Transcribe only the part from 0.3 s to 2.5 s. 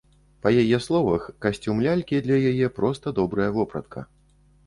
Па яе словах, касцюм лялькі для